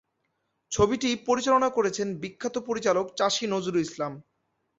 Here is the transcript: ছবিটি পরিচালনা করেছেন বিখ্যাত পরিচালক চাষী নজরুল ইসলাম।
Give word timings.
ছবিটি 0.71 1.09
পরিচালনা 1.27 1.69
করেছেন 1.77 2.07
বিখ্যাত 2.21 2.55
পরিচালক 2.67 3.05
চাষী 3.19 3.45
নজরুল 3.47 3.81
ইসলাম। 3.81 4.13